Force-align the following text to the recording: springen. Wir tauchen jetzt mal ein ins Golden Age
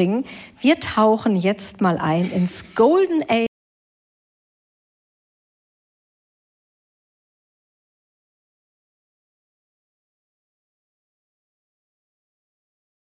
springen. 0.00 0.24
Wir 0.60 0.80
tauchen 0.80 1.36
jetzt 1.36 1.82
mal 1.82 1.98
ein 1.98 2.30
ins 2.30 2.64
Golden 2.74 3.22
Age 3.28 3.49